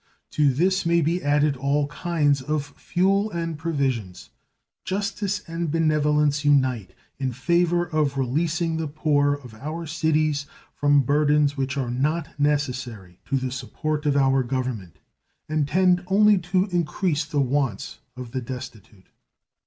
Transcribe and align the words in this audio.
To 0.31 0.51
this 0.51 0.83
may 0.83 0.99
be 0.99 1.21
added 1.21 1.55
all 1.55 1.85
kinds 1.85 2.41
of 2.41 2.65
fuel 2.65 3.29
and 3.29 3.55
provisions. 3.55 4.31
Justice 4.83 5.43
and 5.47 5.69
benevolence 5.69 6.43
unite 6.43 6.95
in 7.19 7.31
favor 7.31 7.85
of 7.85 8.17
releasing 8.17 8.77
the 8.77 8.87
poor 8.87 9.35
of 9.35 9.53
our 9.53 9.85
cities 9.85 10.47
from 10.73 11.01
burdens 11.03 11.55
which 11.55 11.77
are 11.77 11.91
not 11.91 12.29
necessary 12.39 13.19
to 13.25 13.37
the 13.37 13.51
support 13.51 14.07
of 14.07 14.17
our 14.17 14.41
Government 14.41 14.97
and 15.47 15.67
tend 15.67 16.03
only 16.07 16.39
to 16.39 16.65
increase 16.71 17.23
the 17.23 17.39
wants 17.39 17.99
of 18.17 18.31
the 18.31 18.41
destitute. 18.41 19.05